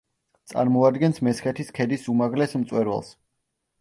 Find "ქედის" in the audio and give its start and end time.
1.81-2.07